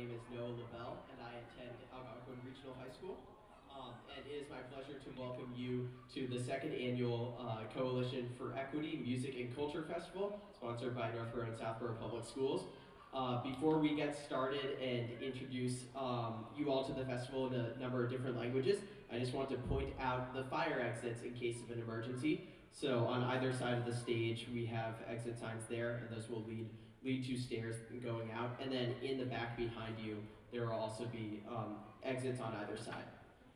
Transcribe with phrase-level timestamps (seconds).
[0.00, 3.20] name is Noah LaBelle, and I attend Algonquin Regional High School.
[3.68, 8.30] Um, and it is my pleasure to welcome you to the second annual uh, Coalition
[8.38, 12.64] for Equity Music and Culture Festival, sponsored by Northborough and Southborough Public Schools.
[13.12, 17.78] Uh, before we get started and introduce um, you all to the festival in a
[17.78, 18.78] number of different languages,
[19.12, 22.48] I just want to point out the fire exits in case of an emergency.
[22.72, 26.44] So on either side of the stage, we have exit signs there, and those will
[26.48, 26.70] lead
[27.04, 28.58] lead to stairs going out.
[28.62, 30.18] And then in the back behind you,
[30.52, 33.04] there will also be um, exits on either side.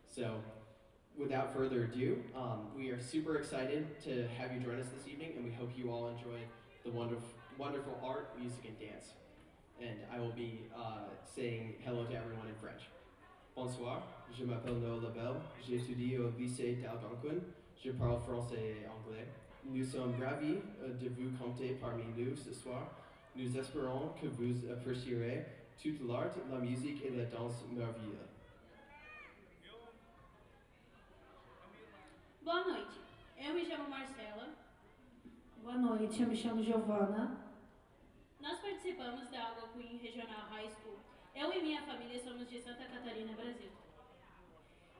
[0.06, 0.37] So
[1.18, 5.32] without further ado, um, we are super excited to have you join us this evening,
[5.37, 6.41] and we hope you all enjoy
[6.84, 7.28] the wonderful,
[7.59, 9.12] wonderful art, music, and dance.
[9.80, 12.82] And I will be uh, saying hello to everyone in French.
[13.56, 14.02] Bonsoir,
[14.37, 17.40] je m'appelle Noël Labelle, j'étudie au lycée d'Algonquin,
[17.84, 19.29] je parle français et anglais.
[19.65, 22.90] Nous sommes ravis euh, de vous compter parmi nous ce soir.
[23.37, 25.45] Nous espérons que vous apprécierez
[25.83, 28.30] toute l'art, la musique et la danse merveilleuse.
[32.45, 33.01] Boa noite,
[33.37, 34.54] eu me chamo Marcela.
[35.65, 37.37] Boa noite, eu me chamo Giovana.
[38.41, 40.98] Nós participamos da Algonquin Regional High School.
[41.35, 43.71] Eu e minha família somos de Santa Catarina, Brasil.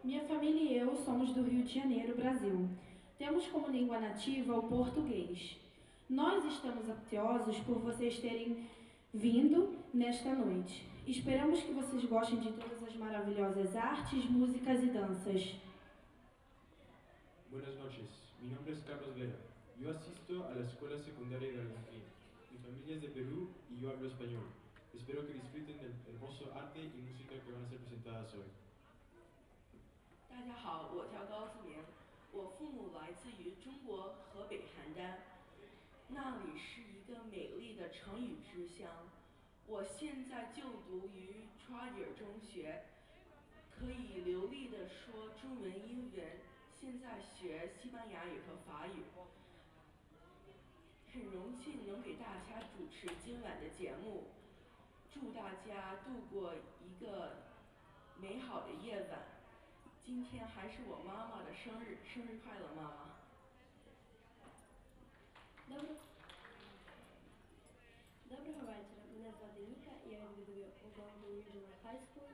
[0.03, 2.69] Minha família e eu somos do Rio de Janeiro, Brasil.
[3.17, 5.64] Temos como língua nativa o português.
[6.09, 8.68] Nós estamos ansiosos por vocês terem
[9.14, 10.88] vindo nesta noite.
[11.06, 15.56] Esperamos que vocês gostem de todas as maravilhosas artes, músicas e danças.
[17.52, 18.09] Buenas noches,
[18.42, 19.40] mi nombre es Carlos Vera.
[19.80, 22.04] Yo asisto a la escuela secundaria de Algonquin.
[22.52, 24.48] Mi familia es de Perú y yo hablo español.
[24.94, 28.50] Espero que disfruten del hermoso arte y música que van a ser presentadas hoy.
[30.30, 31.78] 大家好，我叫高思明，
[32.32, 35.18] 我父母来自于中国河北邯郸，
[36.15, 38.89] 那里是一个美丽的成语之乡。
[39.67, 42.84] 我现在就读于 t r a d e r 中学，
[43.69, 46.25] 可以流利的说中文、英文，
[46.73, 49.02] 现在学西班牙语和法语。
[51.13, 54.29] 很荣幸能给大家主持今晚的节目，
[55.13, 57.42] 祝大家度过一个
[58.20, 59.19] 美好的夜晚。
[60.01, 63.14] 今天还是我妈妈的生日，生日快乐，妈妈！
[71.34, 72.30] Regional High School.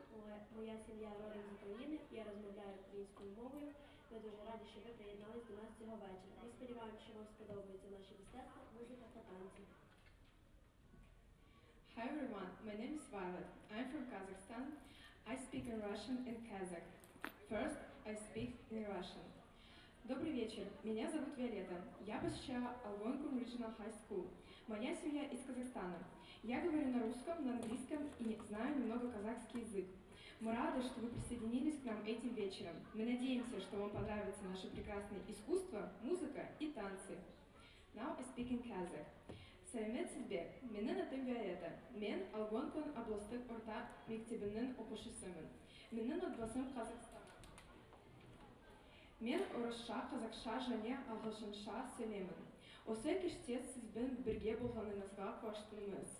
[0.57, 3.69] Моя, сім'я родом з України, я розмовляю українською мовою.
[4.11, 6.35] Ми дуже раді, що ви приєднались до нас цього вечора.
[6.45, 9.63] Ми сподіваємося, що вам сподобаються наші мистецтва, музика та танці.
[11.97, 13.49] Hi everyone, my name is Violet.
[13.75, 14.67] I'm from Kazakhstan.
[15.33, 16.89] I speak in Russian and Kazakh.
[17.51, 17.81] First,
[18.11, 19.27] I speak in Russian.
[20.11, 21.79] Добрый вечер, меня зовут Виолетта.
[22.07, 24.27] Я посещаю Algonquin Regional High School.
[24.69, 25.99] Моя семья из Казахстана.
[26.44, 29.86] Я говорю на русском, на английском и знаю немного казахский язык.
[30.40, 32.76] Мы рады, что вы присоединились к нам этим вечером.
[32.94, 37.18] Мы надеемся, что вам понравится наше прекрасное искусство, музыка и танцы.
[37.96, 39.08] Now I speak in Kazakh.
[39.76, 40.40] Сәлемет сізбе,
[40.72, 41.70] менің атым Виолетта.
[42.00, 45.50] Мен Алгонкон областық орта мектебінің оқушысымын.
[45.92, 47.26] Менің отбасым Қазақстан.
[49.20, 52.46] Мен орысша, қазақша және ағылшынша сөйлеймін.
[52.88, 56.16] Осы кеште сізбен бірге болғаныңызға қуаныштымыз.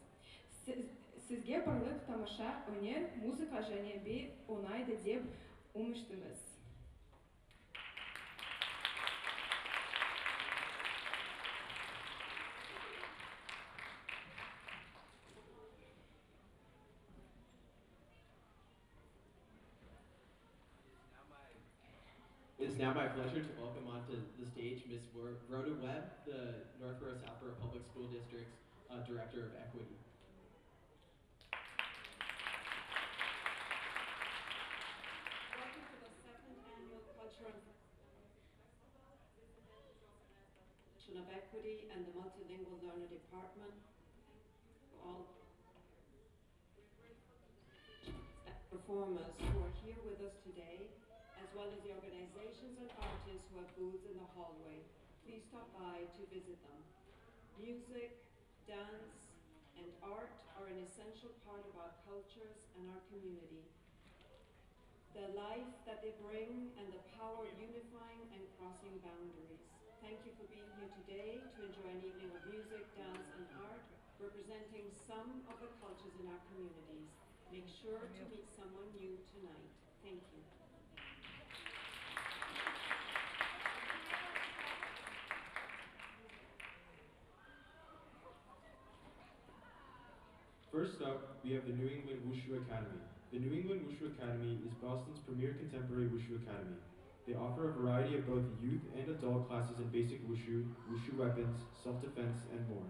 [0.66, 0.92] Сіз-
[1.28, 4.18] Сізге барлық тамаша өнер, музыка және би
[4.56, 5.24] ұнайды деп
[5.76, 6.44] үміттіміз.
[22.60, 25.04] It's now my pleasure to welcome onto the stage Ms.
[25.14, 28.56] Ro- Rhoda Webb, the Northborough Southborough Public School District's
[28.90, 29.96] uh, Director of Equity.
[41.19, 43.75] Of Equity and the Multilingual Learner Department.
[45.03, 45.27] All
[48.71, 50.87] performers who are here with us today,
[51.43, 54.87] as well as the organizations and artists who have booths in the hallway.
[55.27, 56.81] Please stop by to visit them.
[57.59, 58.23] Music,
[58.71, 59.35] dance,
[59.75, 60.31] and art
[60.63, 63.67] are an essential part of our cultures and our community
[65.11, 69.70] the life that they bring and the power of unifying and crossing boundaries.
[70.01, 73.85] Thank you for being here today to enjoy an evening of music, dance, and art
[74.17, 77.05] representing some of the cultures in our communities.
[77.53, 79.69] Make sure to meet someone new tonight.
[80.01, 80.41] Thank you.
[90.73, 93.05] First up, we have the New England Wushu Academy.
[93.37, 96.81] The New England Wushu Academy is Boston's premier contemporary Wushu academy.
[97.27, 101.57] They offer a variety of both youth and adult classes in basic wushu, wushu weapons,
[101.85, 102.89] self-defense, and more.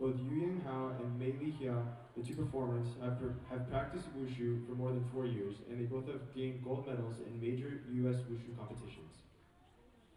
[0.00, 1.82] Both Yu Yang Hao and Mei Li Hia,
[2.16, 6.06] the two performers, have, have practiced wushu for more than four years, and they both
[6.06, 8.16] have gained gold medals in major U.S.
[8.30, 9.24] wushu competitions.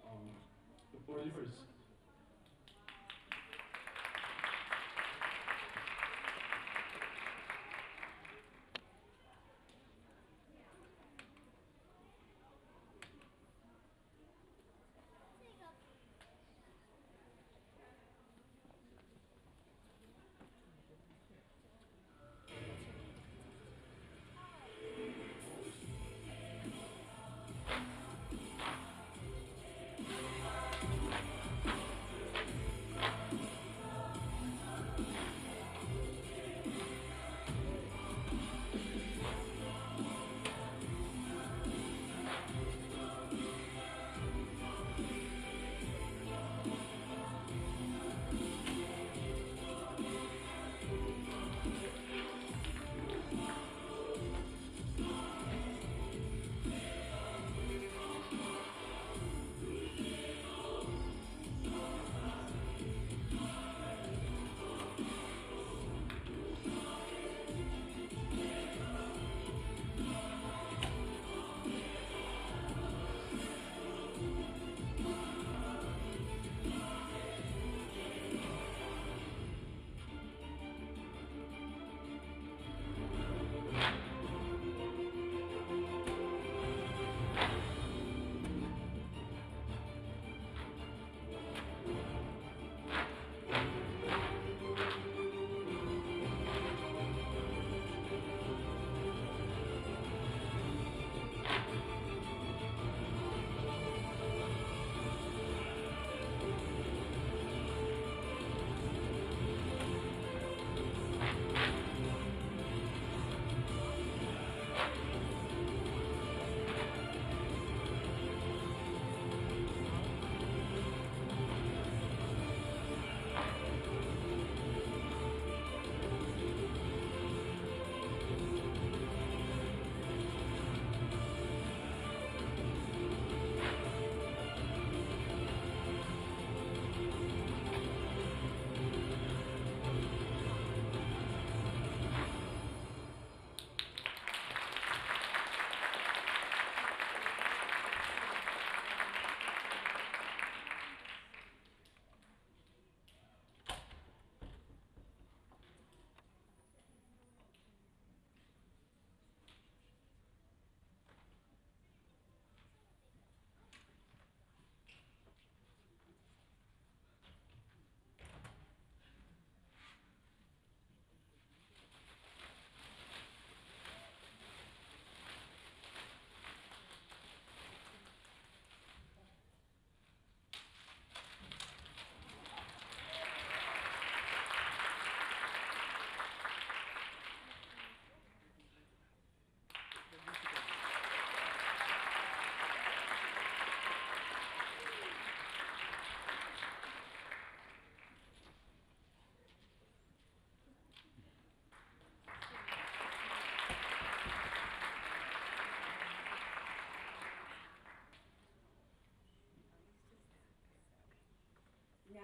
[0.04, 0.28] Um,
[0.94, 1.71] the.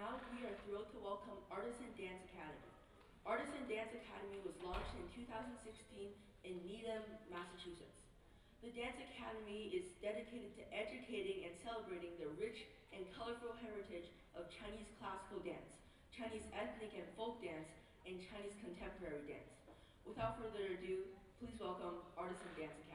[0.08, 2.72] Now we are thrilled to welcome Artisan Dance Academy.
[3.28, 6.16] Artisan Dance Academy was launched in 2016
[6.48, 8.08] in Needham, Massachusetts.
[8.64, 14.48] The Dance Academy is dedicated to educating and celebrating the rich and colorful heritage of
[14.48, 15.76] Chinese classical dance,
[16.16, 17.68] Chinese ethnic and folk dance,
[18.08, 19.60] and Chinese contemporary dance.
[20.08, 21.04] Without further ado,
[21.36, 22.87] please welcome Artisan Dance Academy.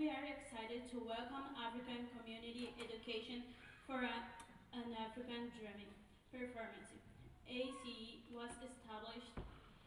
[0.00, 3.44] Excited to welcome African Community Education
[3.86, 4.26] for a-
[4.72, 5.94] an African Dreaming
[6.32, 6.90] performance.
[7.46, 9.30] ACE was established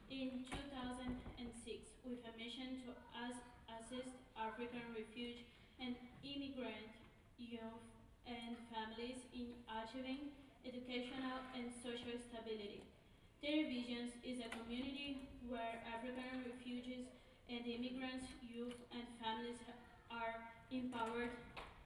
[0.10, 5.44] in 2006 with a mission to as- assist African refugee
[5.78, 6.92] and immigrant
[7.38, 7.84] youth
[8.26, 10.32] and families in achieving
[10.64, 12.80] educational and social stability.
[13.42, 17.04] Their vision is a community where African refugees
[17.50, 19.60] and immigrants, youth and families
[20.18, 20.34] are
[20.72, 21.30] empowered,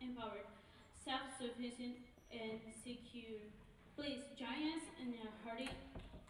[0.01, 0.47] empowered,
[1.03, 1.99] self-sufficient
[2.31, 3.43] and secure.
[3.95, 5.69] Please join us in a hearty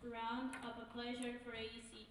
[0.03, 2.09] round of applause for E AEC.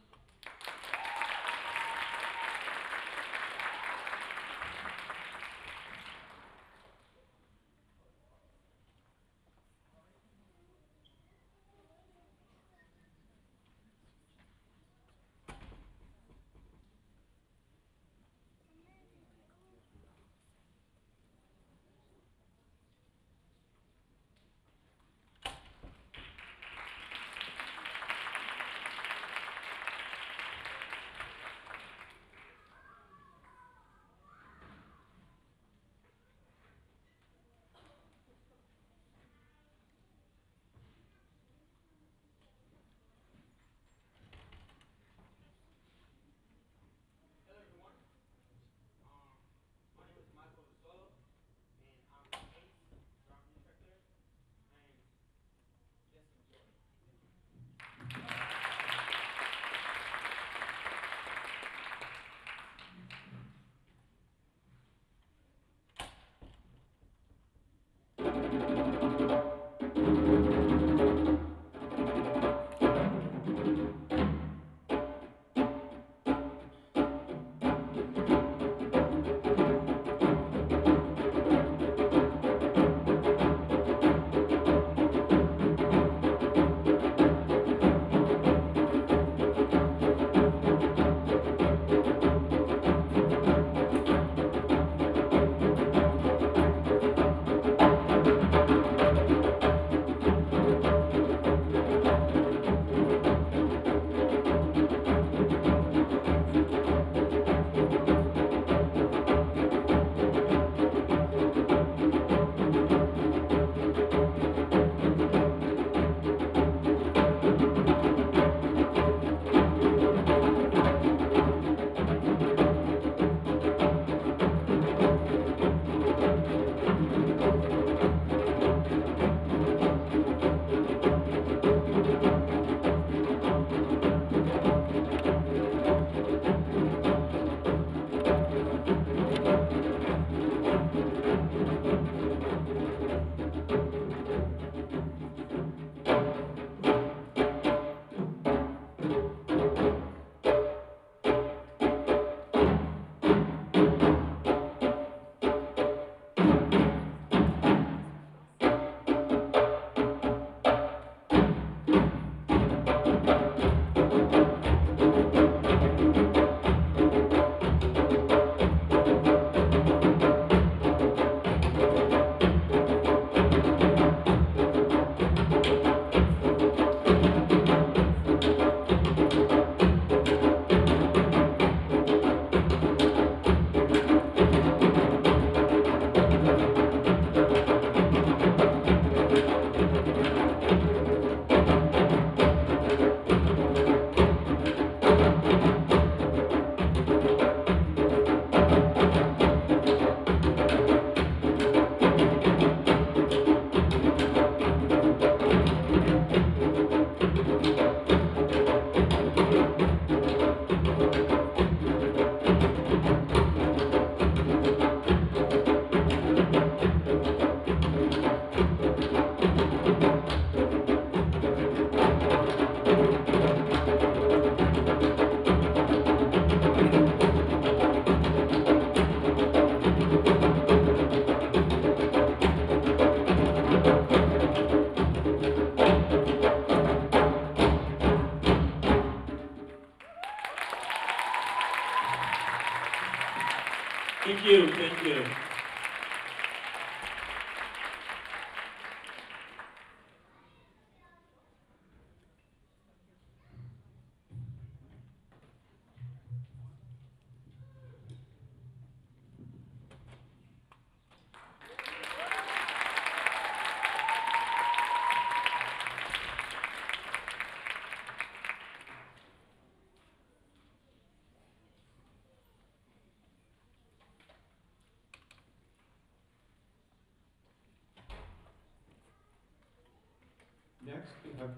[281.38, 281.50] Have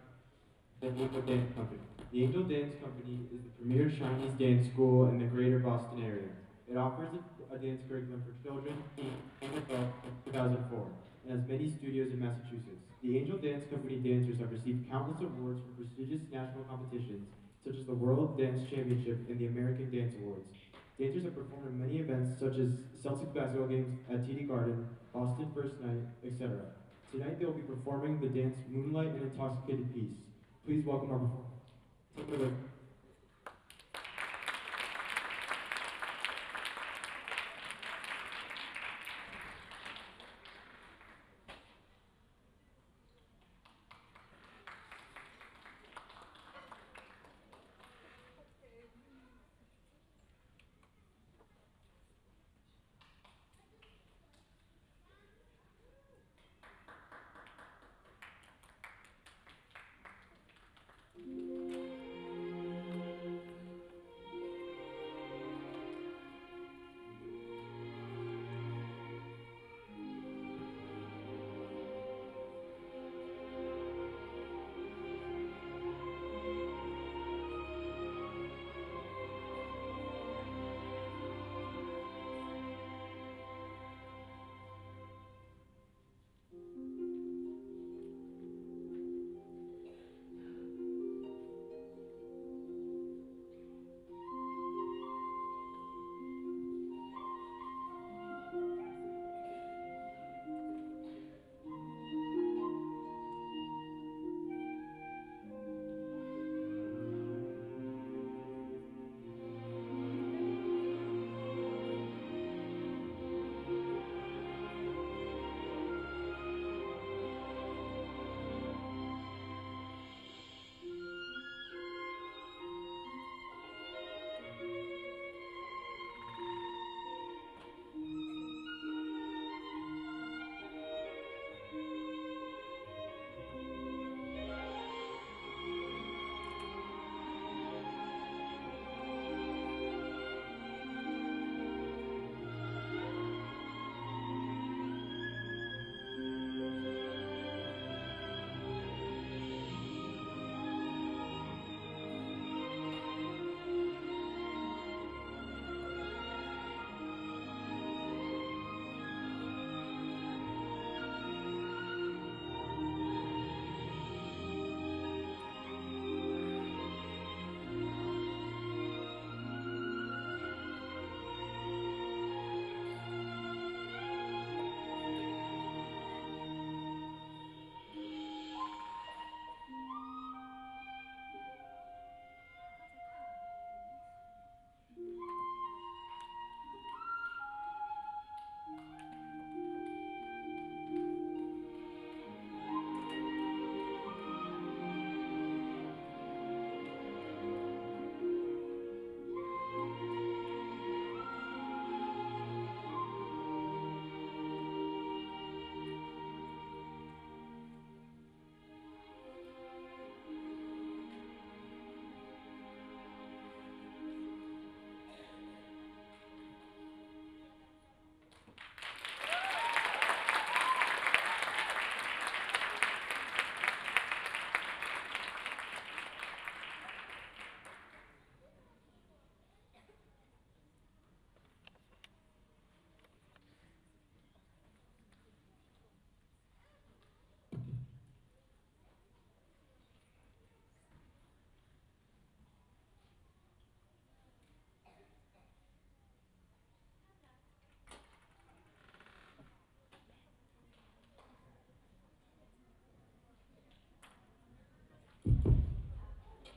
[0.81, 1.81] the Angel Dance Company.
[2.13, 6.29] The Angel Dance Company is the premier Chinese dance school in the greater Boston area.
[6.69, 10.87] It offers a, a dance curriculum for children, teens, and since 2004
[11.29, 12.83] and has many studios in Massachusetts.
[13.03, 17.29] The Angel Dance Company dancers have received countless awards from prestigious national competitions
[17.65, 20.51] such as the World Dance Championship and the American Dance Awards.
[20.99, 25.51] Dancers have performed in many events such as Celtics basketball games at TD Garden, Boston
[25.55, 26.59] First Night, etc.
[27.13, 30.17] Tonight they will be performing the dance Moonlight and Intoxicated Peace.
[30.65, 31.53] Please welcome our performers.
[32.17, 32.72] Take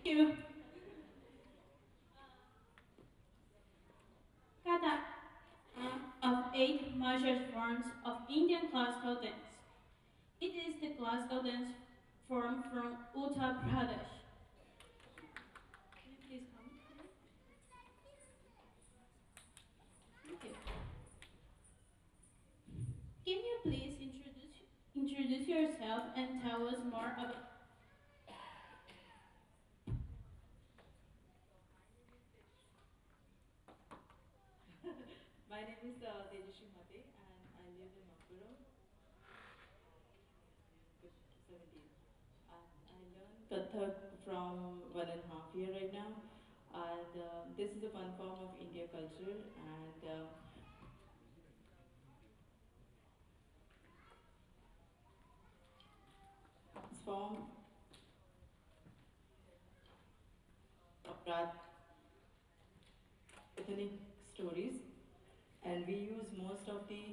[0.05, 0.31] you.
[4.65, 5.01] Kathak
[5.77, 9.49] uh, of eight major forms of Indian classical dance.
[10.41, 11.69] It is the classical dance
[12.27, 14.13] form from Uttar Pradesh.
[15.97, 16.69] Can you please come?
[20.23, 20.55] Thank.
[23.25, 24.61] Can you please introduce
[24.95, 27.44] introduce yourself and tell us more about
[35.55, 38.59] My name is uh, Tejaswi Mate and I live in Makuro.
[41.47, 41.79] 17.
[42.51, 43.95] And I learned Kathak
[44.27, 46.11] from one and a half year right now,
[46.75, 50.27] and uh, this is a fun form of India culture, and uh,
[56.91, 57.47] this form
[61.07, 61.47] of that
[63.57, 64.04] ethnic
[65.75, 67.03] and we use most of the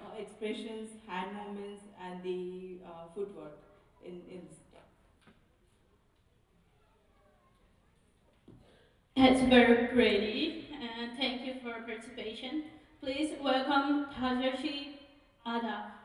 [0.00, 3.58] uh, expressions, hand movements, and the uh, footwork
[4.04, 4.42] in in.
[9.16, 12.64] That's very great, and thank you for participation.
[13.00, 14.96] Please welcome Tajashi
[15.46, 16.03] Ada.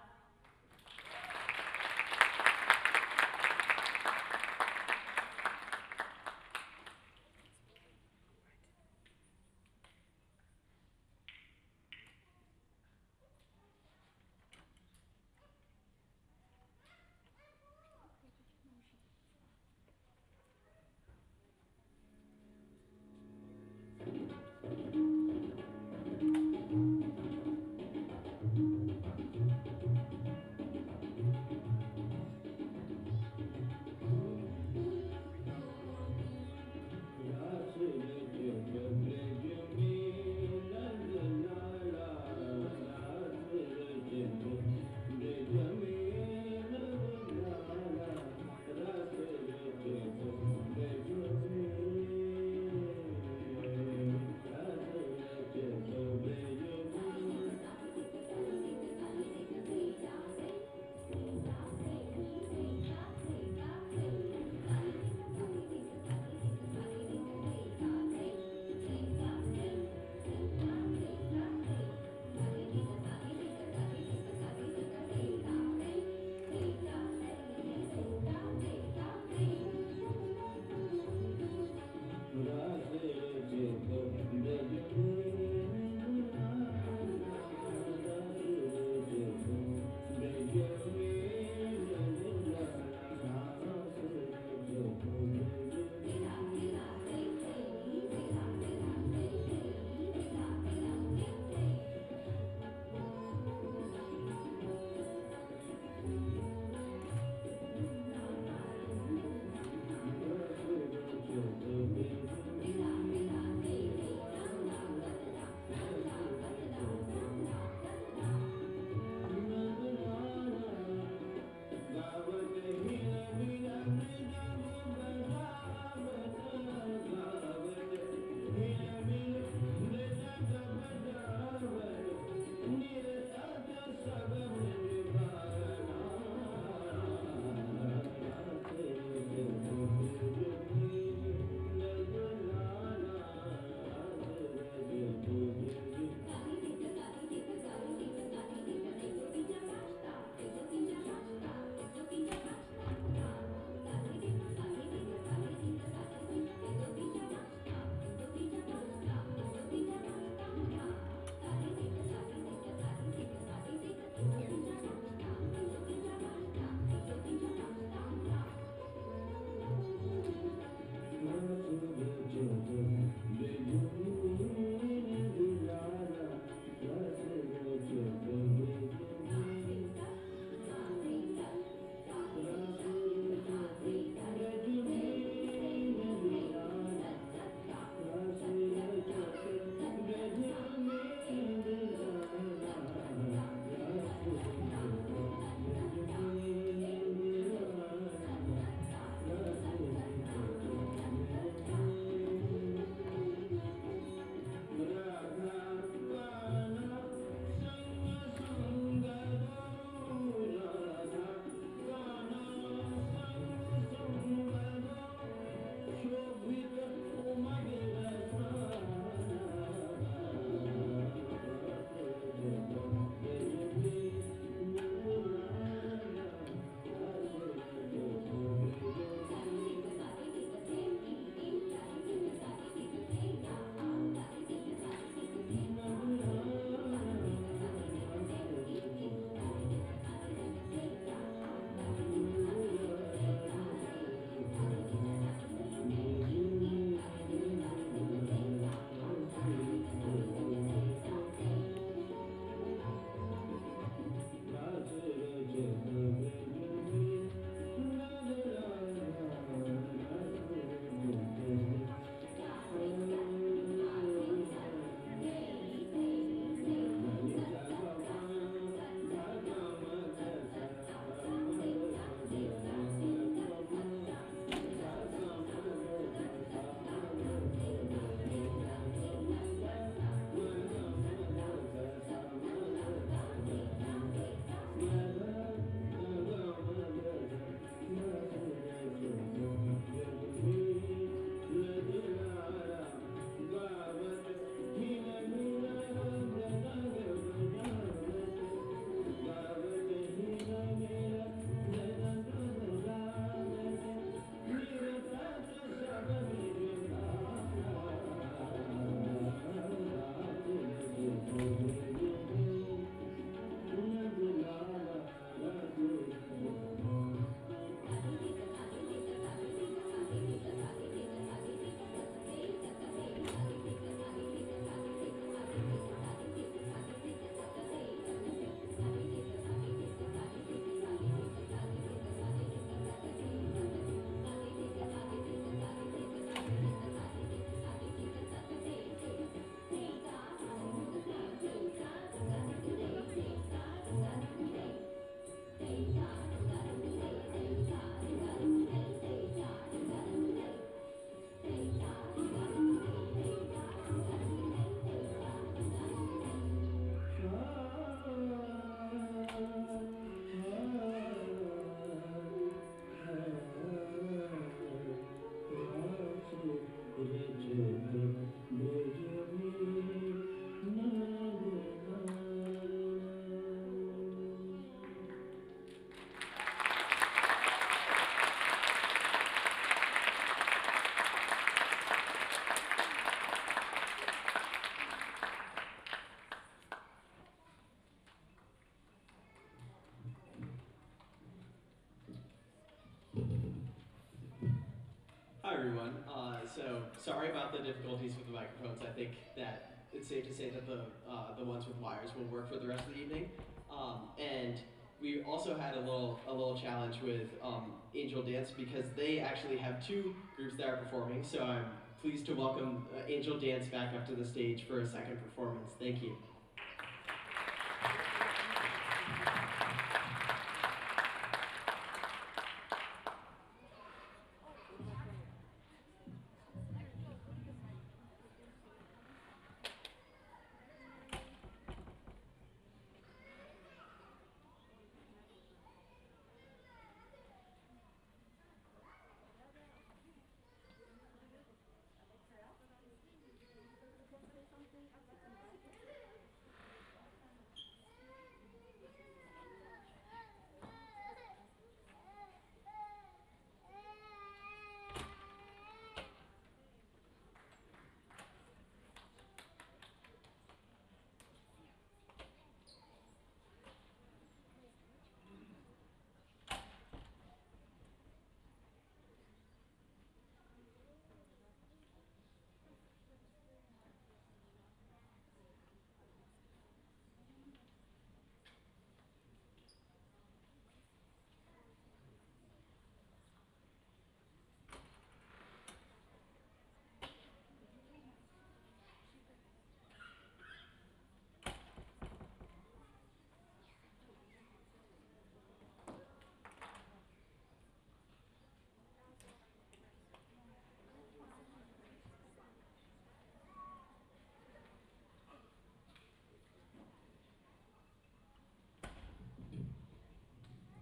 [396.59, 398.81] So sorry about the difficulties with the microphones.
[398.81, 402.25] I think that it's safe to say that the uh, the ones with wires will
[402.25, 403.29] work for the rest of the evening.
[403.71, 404.55] Um, and
[405.01, 409.55] we also had a little a little challenge with um, Angel Dance because they actually
[409.55, 411.23] have two groups that are performing.
[411.23, 411.65] So I'm
[412.01, 415.71] pleased to welcome uh, Angel Dance back up to the stage for a second performance.
[415.79, 416.17] Thank you.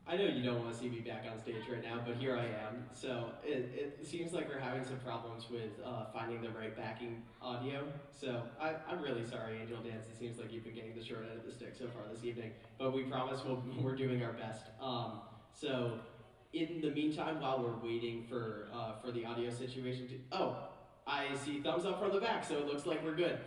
[0.09, 2.37] I know you don't want to see me back on stage right now, but here
[2.37, 2.85] I am.
[2.93, 7.23] So it, it seems like we're having some problems with uh, finding the right backing
[7.41, 7.83] audio.
[8.09, 10.05] So I, I'm really sorry, Angel Dance.
[10.09, 12.23] It seems like you've been getting the short end of the stick so far this
[12.23, 14.63] evening, but we promise we'll, we're doing our best.
[14.81, 15.19] Um,
[15.51, 15.99] so
[16.53, 20.55] in the meantime, while we're waiting for uh, for the audio situation to oh,
[21.05, 23.39] I see thumbs up from the back, so it looks like we're good.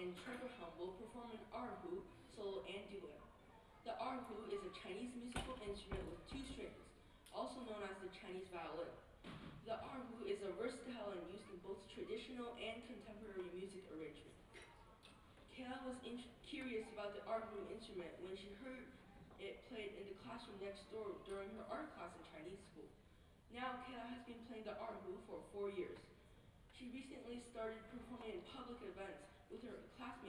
[0.00, 2.00] And Trevor Hum will perform an erhu,
[2.32, 3.20] solo and duet.
[3.84, 6.80] The erhu is a Chinese musical instrument with two strings,
[7.36, 8.88] also known as the Chinese violin.
[9.68, 14.32] The erhu is a versatile and used in both traditional and contemporary music arrangement.
[15.52, 16.00] Kayla was
[16.48, 18.88] curious about the erhu instrument when she heard
[19.36, 22.88] it played in the classroom next door during her art class in Chinese school.
[23.52, 26.00] Now, Kayla has been playing the erhu for four years.
[26.72, 29.76] She recently started performing in public events with her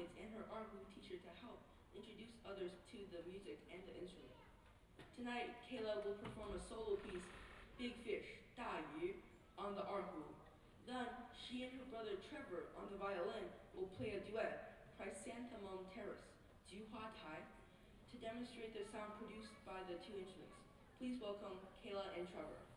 [0.02, 0.66] audience and her art
[0.98, 1.62] teacher to help
[1.94, 4.34] introduce others to the music and the instrument.
[5.14, 7.22] Tonight, Kayla will perform a solo piece,
[7.78, 9.14] Big Fish, Da Yu,
[9.62, 10.26] on the erhu.
[10.90, 11.06] Then,
[11.38, 13.46] she and her brother Trevor on the violin
[13.78, 16.34] will play a duet, Chrysanthemum Terrace,
[16.66, 20.66] Ju Hua Tai, to demonstrate the sound produced by the two instruments.
[20.98, 22.71] Please welcome Kayla and Trevor.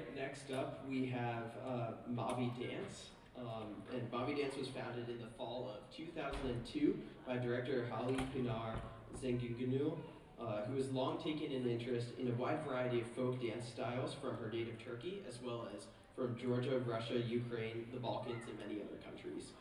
[0.00, 3.10] Right, next up we have uh, Mavi Dance.
[3.38, 8.74] Um, and Mavi Dance was founded in the fall of 2002 by director Hali Pinar
[9.22, 9.96] Zengugunu,
[10.40, 14.14] uh, who has long taken an interest in a wide variety of folk dance styles
[14.14, 15.86] from her native Turkey, as well as
[16.16, 19.52] from Georgia, Russia, Ukraine, the Balkans, and many other countries.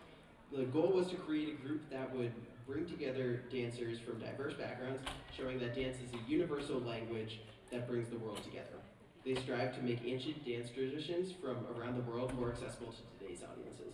[0.51, 2.31] The goal was to create a group that would
[2.67, 5.01] bring together dancers from diverse backgrounds,
[5.35, 7.39] showing that dance is a universal language
[7.71, 8.78] that brings the world together.
[9.29, 13.43] They strive to make ancient dance traditions from around the world more accessible to today's
[13.43, 13.93] audiences.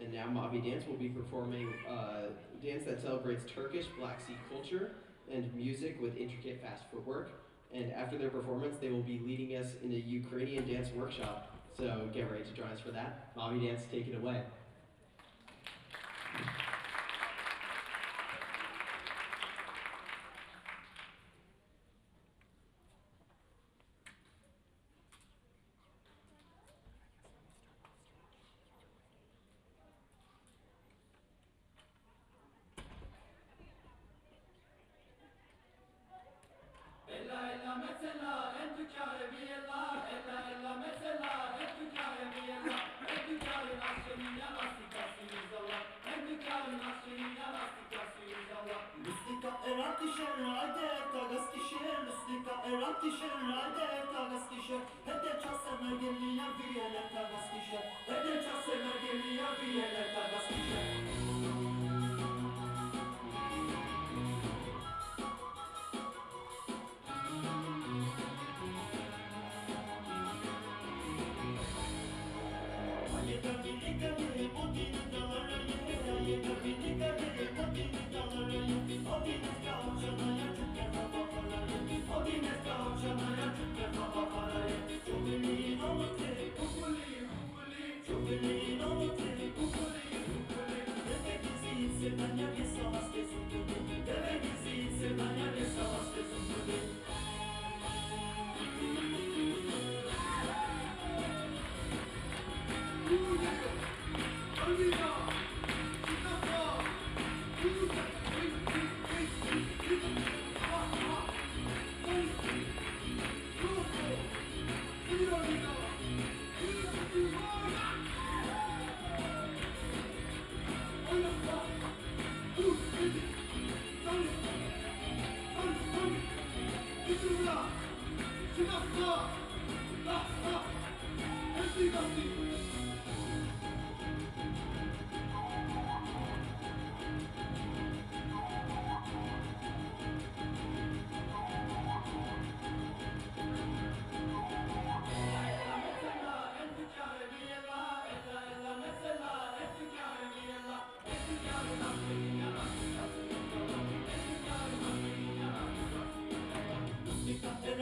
[0.00, 2.28] And now Mavi Dance will be performing uh,
[2.62, 4.92] dance that celebrates Turkish Black Sea culture
[5.28, 7.32] and music with intricate fast footwork.
[7.74, 11.58] And after their performance, they will be leading us in a Ukrainian dance workshop.
[11.76, 13.36] So get ready to join us for that.
[13.36, 14.42] Mavi Dance, take it away.
[53.02, 54.78] Kişinin rayda ertagas kişi.
[55.06, 57.78] Hede çasa mergerliğine bir yerler tagas kişi.
[58.06, 61.21] Hede çasa mergerliğine bir yerler tagas kişi.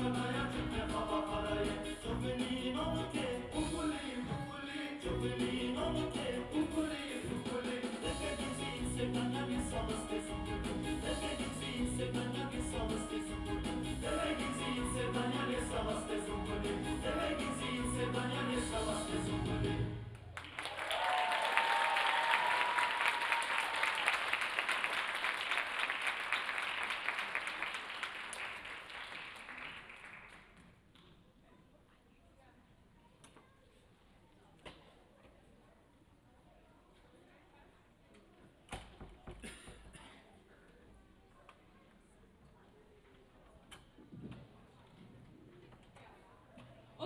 [0.00, 0.37] Awesome.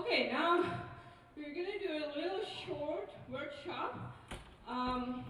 [0.04, 0.64] Okay, now
[1.36, 4.18] we're gonna do a little short workshop.
[4.68, 5.24] Um,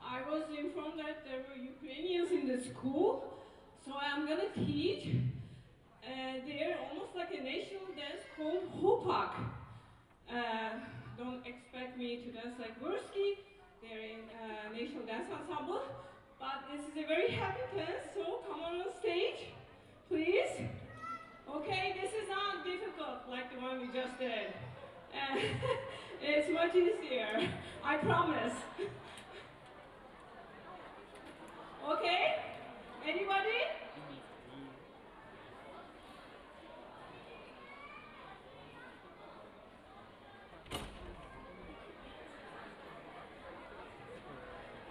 [0.00, 3.34] I was informed that there were Ukrainians in the school,
[3.84, 5.16] so I'm gonna teach.
[6.06, 9.32] Uh, they're almost like a national dance called Hopak.
[10.30, 10.78] Uh,
[11.18, 13.42] don't expect me to dance like Virsky.
[13.82, 15.82] They're in uh, National Dance Ensemble.
[16.38, 19.50] But this is a very happy dance, so come on on stage,
[20.08, 20.85] please.
[21.48, 24.52] Okay, this is not difficult like the one we just did.
[25.14, 25.38] Uh,
[26.20, 27.48] it's much easier,
[27.84, 28.54] I promise.
[31.88, 32.36] okay?
[33.06, 33.62] Anybody?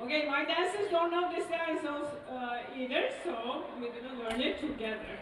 [0.02, 5.20] Okay, my dancers don't know this dance uh, either, so we're gonna learn it together.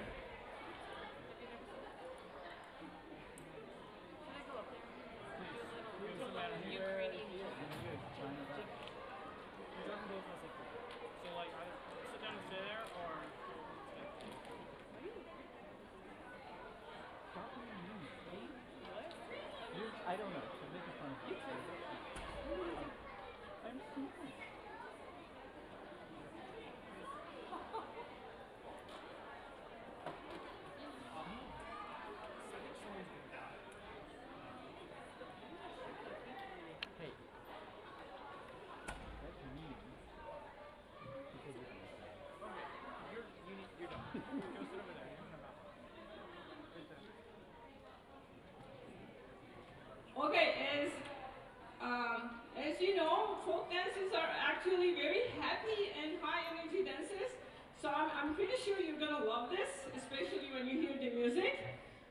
[54.64, 57.36] Actually very happy and high energy dances.
[57.82, 61.60] So I'm, I'm pretty sure you're gonna love this, especially when you hear the music.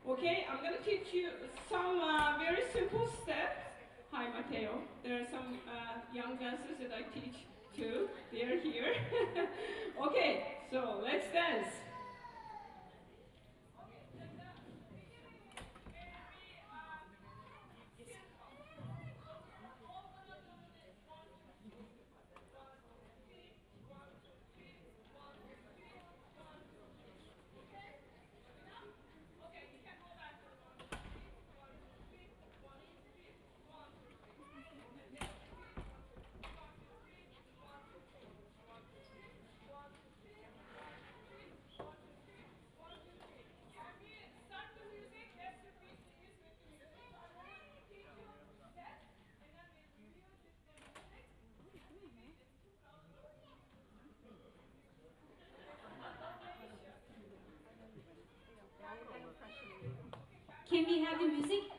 [0.06, 1.30] Okay, I'm gonna teach you
[1.70, 3.56] some uh, very simple steps.
[4.10, 4.82] Hi, Mateo.
[5.02, 7.36] There are some uh, young dancers that I teach
[7.74, 8.10] too.
[8.30, 8.96] They are here.
[10.06, 11.72] okay, so let's dance.
[60.82, 61.71] Can we have the music?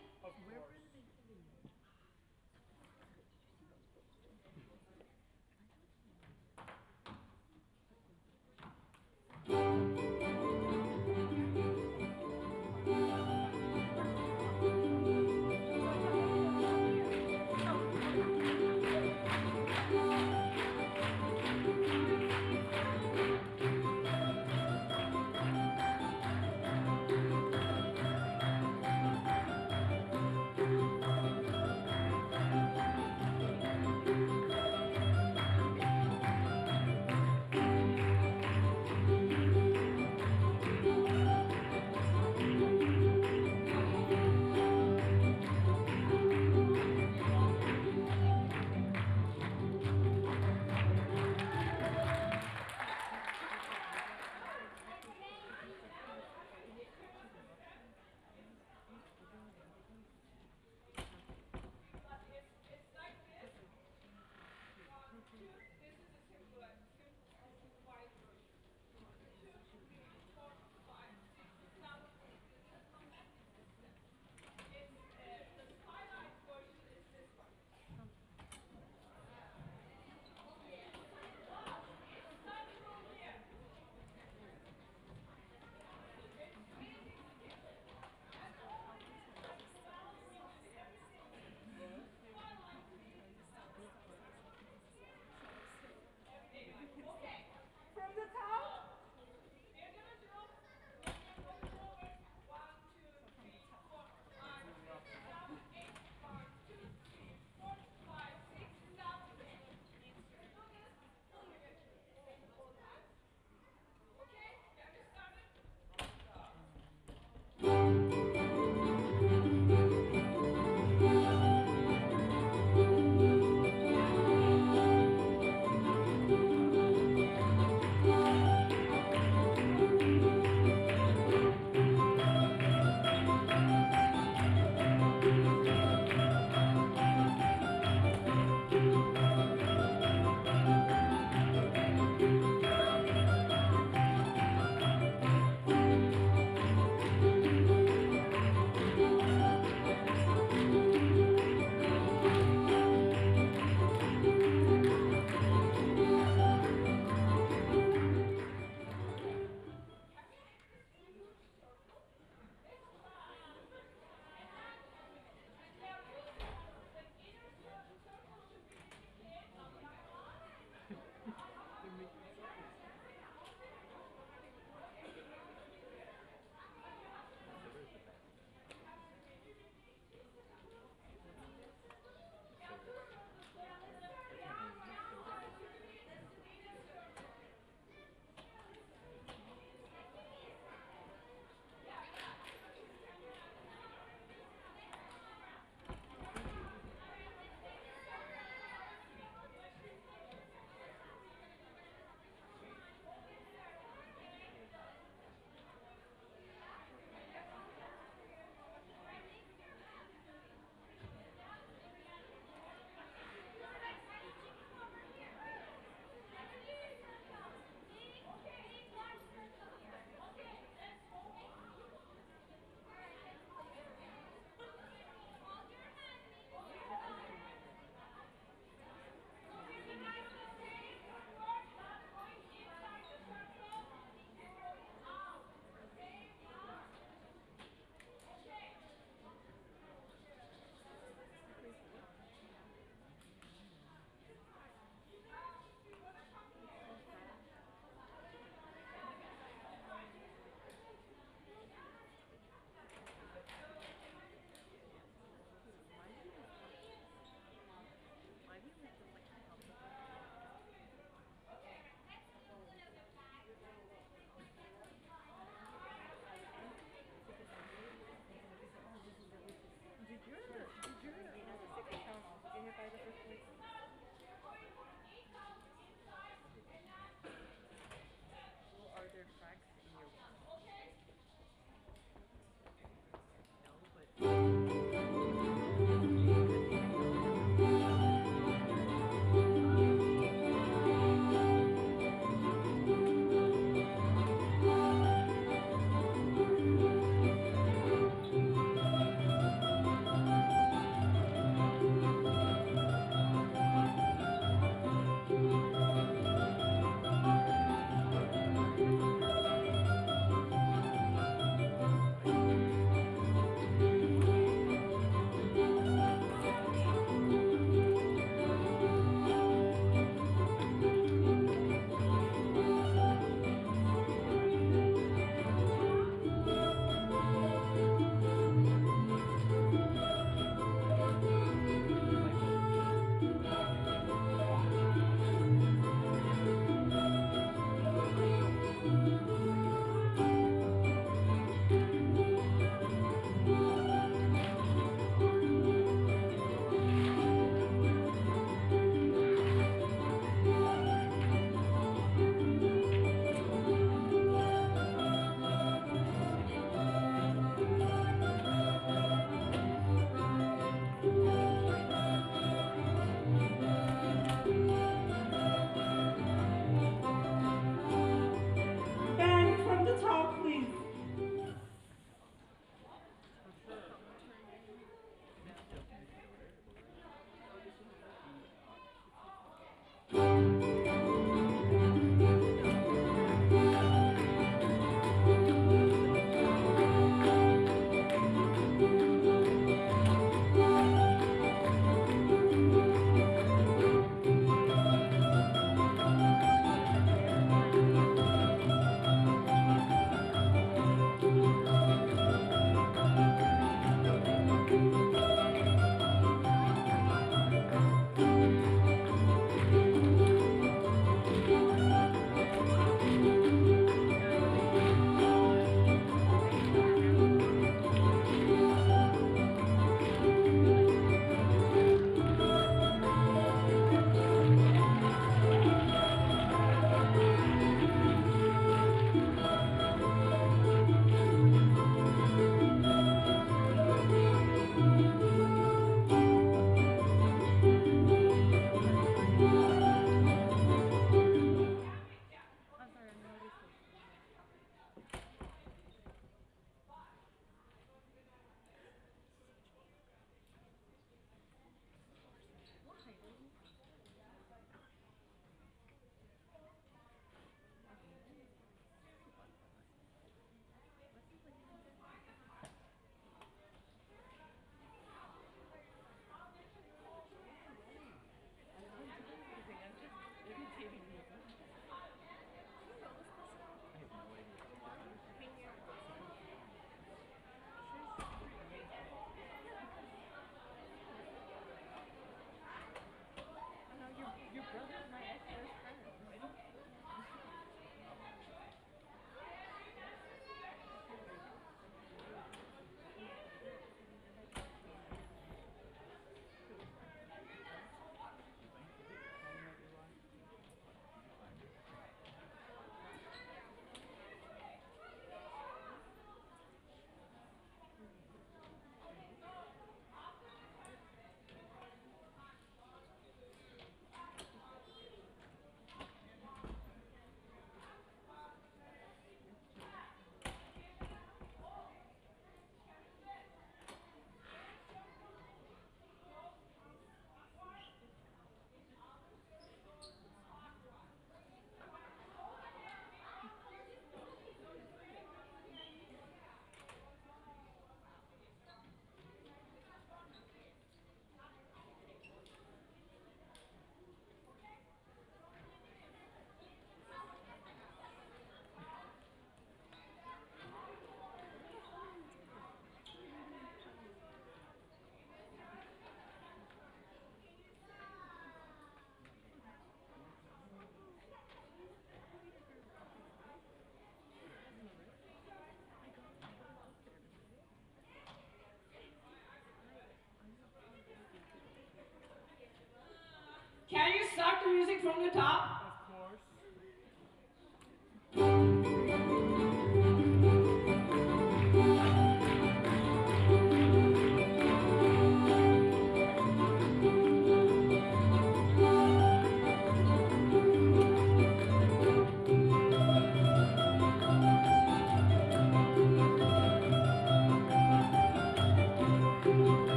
[573.94, 575.73] Can you start the music from the top?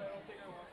[0.00, 0.68] I don't think I want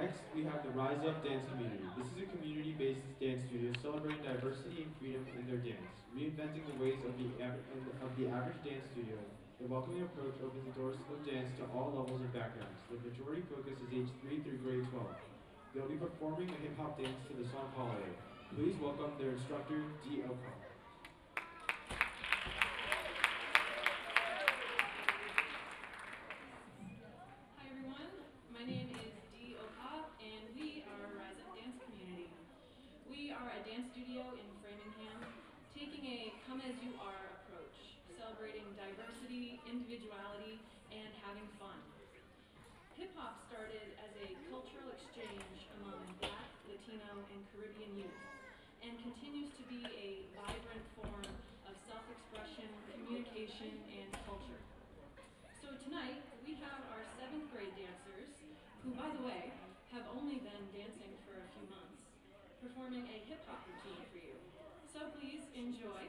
[0.00, 1.86] Next, we have the Rise Up Dance Community.
[1.94, 6.78] This is a community-based dance studio celebrating diversity and freedom in their dance, reinventing the
[6.82, 7.30] ways of the,
[8.02, 9.14] of the average dance studio.
[9.62, 12.74] The welcoming approach opens the doors of dance to all levels and backgrounds.
[12.90, 15.06] The majority focus is age 3 through grade 12.
[15.78, 18.14] They'll be performing a hip-hop dance to the song Holiday.
[18.58, 20.63] Please welcome their instructor, Dee Elcott.
[59.94, 62.02] have only been dancing for a few months,
[62.58, 64.34] performing a hip hop routine for you.
[64.90, 66.02] So please enjoy,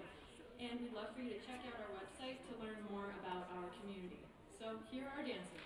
[0.57, 3.69] and we'd love for you to check out our website to learn more about our
[3.77, 4.25] community.
[4.57, 5.64] So here are dancers.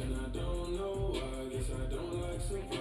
[0.00, 1.12] And I don't know.
[1.16, 2.77] I guess I don't like something.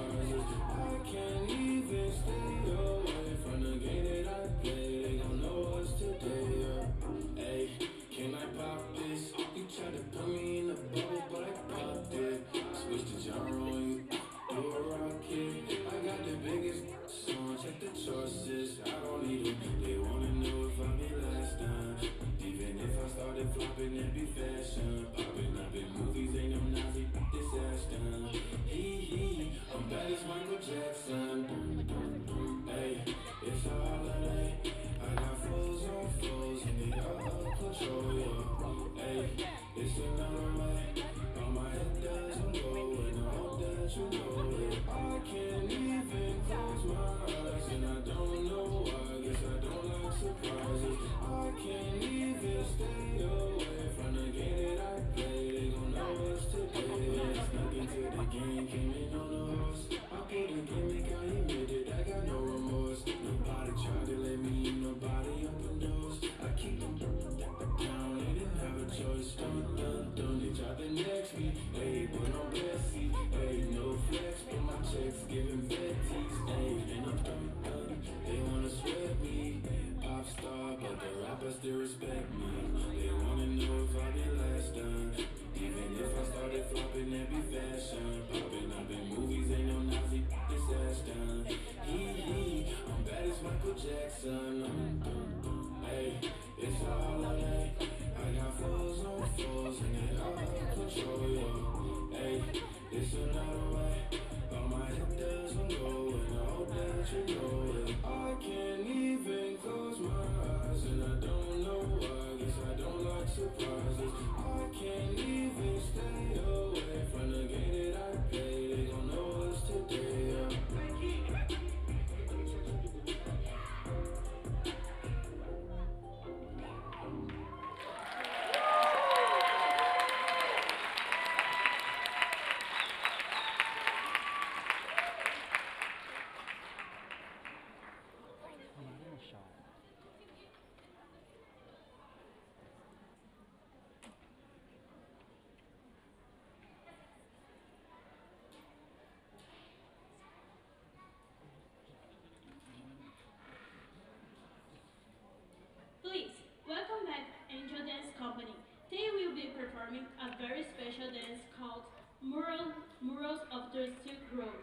[159.88, 161.84] performing a very special dance called
[162.22, 164.60] Mural, Murals of the Silk Road.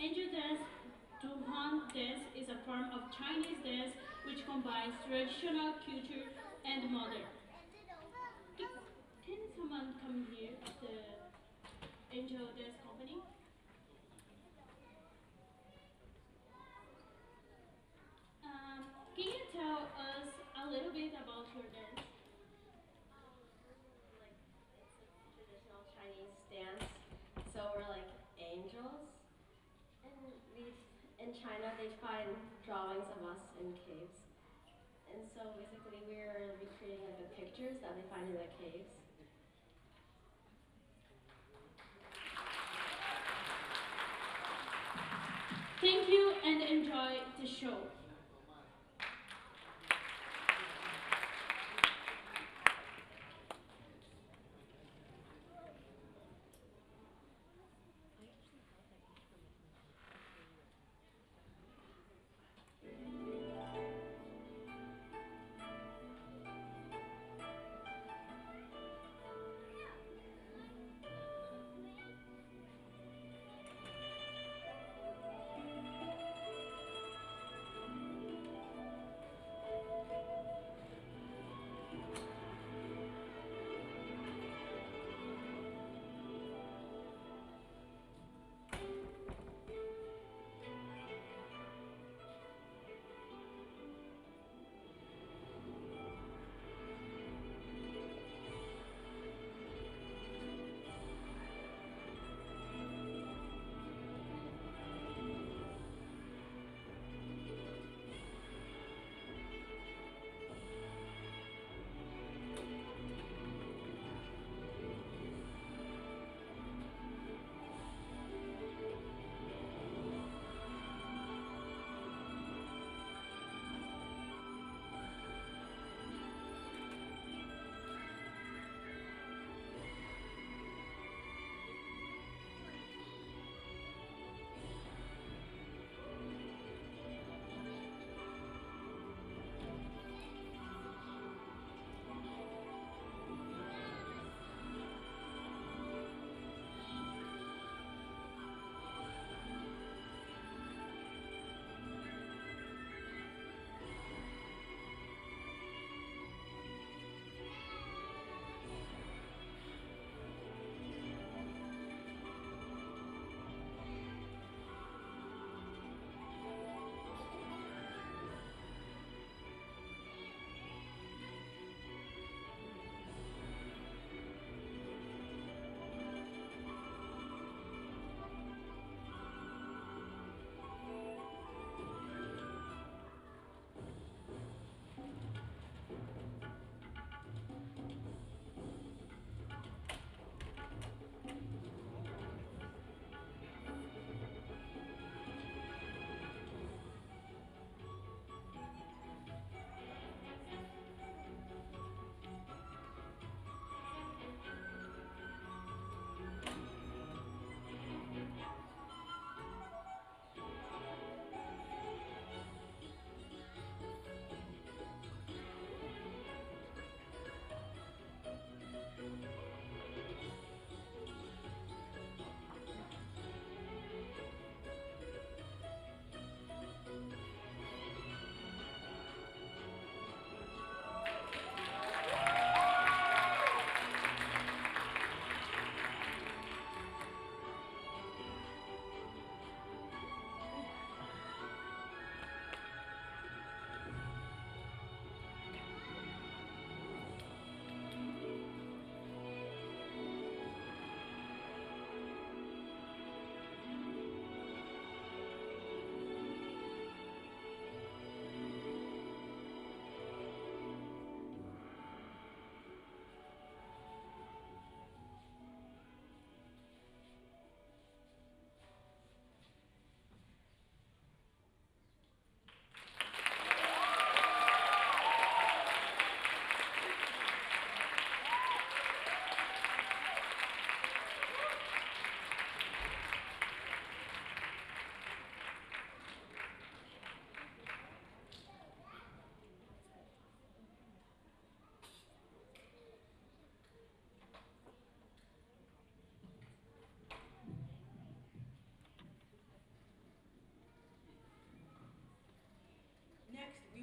[0.00, 0.60] Angel dance,
[1.22, 3.94] Dunhuang dance is a form of Chinese dance
[4.26, 6.26] which combines traditional culture
[6.66, 7.28] and modern.
[9.26, 13.18] Can someone come here the Angel Dance Company?
[31.84, 32.32] they'd find
[32.64, 34.24] drawings of us in caves.
[35.12, 38.88] And so basically we were recreating like, the pictures that they find in the caves.
[45.82, 47.76] Thank you and enjoy the show.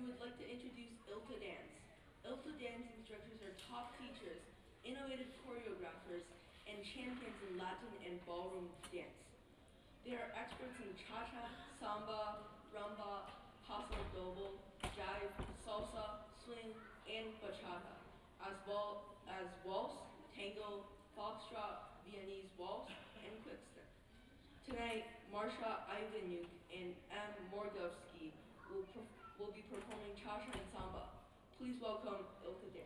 [0.01, 1.77] Ilka Dance.
[2.25, 4.41] Ilka Dance instructors are top teachers,
[4.81, 6.25] innovative choreographers,
[6.65, 9.21] and champions in Latin and ballroom dance.
[10.01, 11.45] They are experts in cha-cha,
[11.77, 12.41] samba,
[12.73, 13.29] rumba,
[13.69, 14.57] paso doble,
[14.97, 15.29] jive,
[15.61, 16.73] salsa, swing,
[17.05, 17.93] and bachata,
[18.41, 20.01] as well as waltz,
[20.33, 22.89] tango, foxtrot, Viennese waltz,
[23.21, 23.85] and quickstep.
[24.65, 27.29] Tonight, Marsha Ivanuk and M.
[27.53, 28.10] Morgovsky
[29.41, 31.09] will be performing cha-cha and samba.
[31.57, 32.80] Please welcome Ilka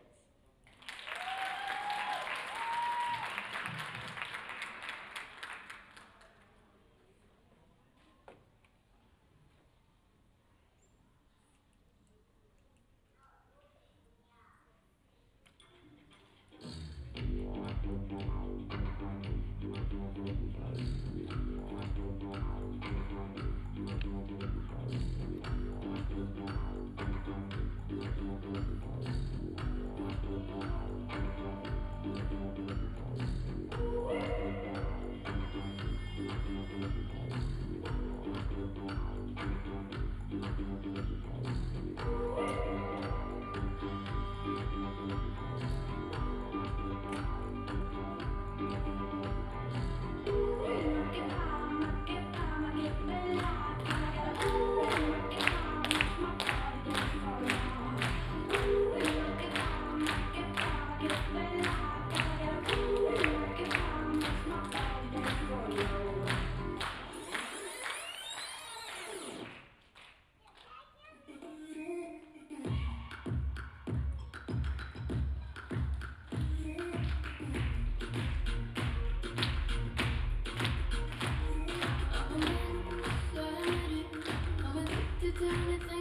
[85.38, 85.95] Dance.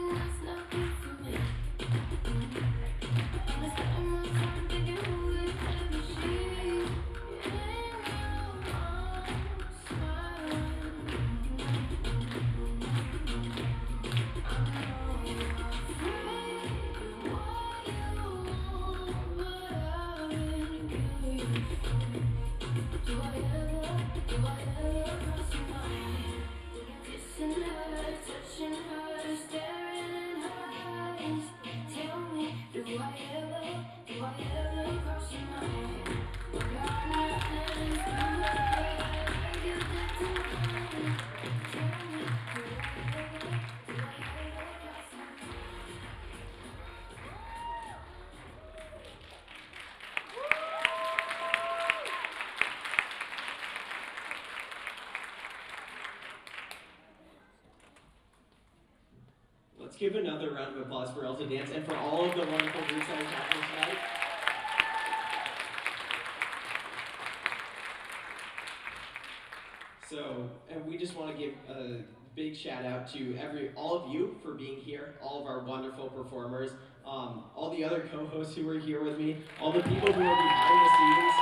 [59.95, 62.81] Let's give another round of applause for Elsa Dance and for all of the wonderful
[62.89, 63.97] groups that are tonight.
[70.09, 72.01] So, and we just want to give a
[72.35, 76.09] big shout out to every all of you for being here, all of our wonderful
[76.09, 76.71] performers,
[77.07, 80.35] um, all the other co-hosts who are here with me, all the people who are
[80.35, 81.33] behind the scenes,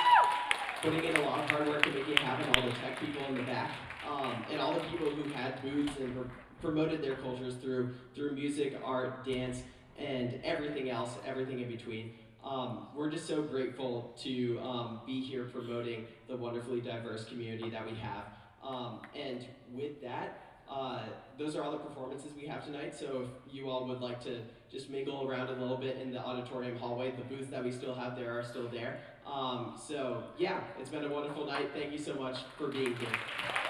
[0.83, 3.25] putting in a lot of hard work to make it happen, all the tech people
[3.29, 3.71] in the back,
[4.07, 6.15] um, and all the people who had booths and
[6.63, 9.61] promoted their cultures through through music, art, dance,
[9.99, 12.13] and everything else, everything in between.
[12.43, 17.85] Um, we're just so grateful to um, be here promoting the wonderfully diverse community that
[17.85, 18.23] we have.
[18.65, 21.03] Um, and with that, uh,
[21.37, 22.97] those are all the performances we have tonight.
[22.97, 24.39] So if you all would like to
[24.71, 27.95] just mingle around a little bit in the auditorium hallway, the booths that we still
[27.95, 28.99] have there are still there.
[29.25, 31.69] Um, so yeah, it's been a wonderful night.
[31.73, 33.62] Thank you so much for being here.